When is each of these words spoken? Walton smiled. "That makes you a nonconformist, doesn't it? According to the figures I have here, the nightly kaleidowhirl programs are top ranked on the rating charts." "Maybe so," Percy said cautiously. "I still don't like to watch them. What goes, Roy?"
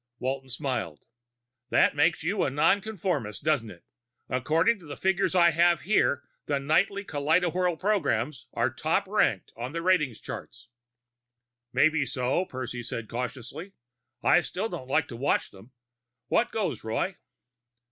Walton 0.17 0.49
smiled. 0.49 1.03
"That 1.69 1.95
makes 1.95 2.23
you 2.23 2.41
a 2.43 2.49
nonconformist, 2.49 3.43
doesn't 3.43 3.69
it? 3.69 3.83
According 4.29 4.79
to 4.79 4.87
the 4.87 4.97
figures 4.97 5.35
I 5.35 5.51
have 5.51 5.81
here, 5.81 6.23
the 6.47 6.57
nightly 6.59 7.03
kaleidowhirl 7.05 7.79
programs 7.79 8.47
are 8.53 8.73
top 8.73 9.07
ranked 9.07 9.51
on 9.55 9.73
the 9.73 9.81
rating 9.83 10.15
charts." 10.15 10.69
"Maybe 11.71 12.03
so," 12.07 12.45
Percy 12.45 12.81
said 12.81 13.09
cautiously. 13.09 13.73
"I 14.23 14.41
still 14.41 14.69
don't 14.69 14.89
like 14.89 15.07
to 15.09 15.15
watch 15.15 15.51
them. 15.51 15.71
What 16.29 16.49
goes, 16.51 16.83
Roy?" 16.83 17.17